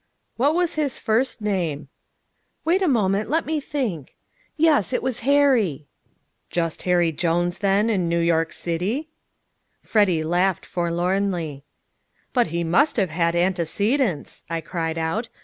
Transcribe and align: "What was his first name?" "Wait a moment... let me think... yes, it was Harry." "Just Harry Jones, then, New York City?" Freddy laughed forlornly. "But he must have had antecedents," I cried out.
"What 0.35 0.55
was 0.55 0.73
his 0.73 0.97
first 0.97 1.41
name?" 1.41 1.87
"Wait 2.65 2.81
a 2.81 2.87
moment... 2.87 3.29
let 3.29 3.45
me 3.45 3.59
think... 3.59 4.15
yes, 4.57 4.93
it 4.93 5.03
was 5.03 5.19
Harry." 5.29 5.85
"Just 6.49 6.81
Harry 6.89 7.11
Jones, 7.11 7.59
then, 7.59 7.85
New 8.09 8.17
York 8.19 8.51
City?" 8.51 9.09
Freddy 9.83 10.23
laughed 10.23 10.65
forlornly. 10.65 11.63
"But 12.33 12.47
he 12.47 12.63
must 12.63 12.97
have 12.97 13.11
had 13.11 13.35
antecedents," 13.35 14.43
I 14.49 14.59
cried 14.59 14.97
out. 14.97 15.29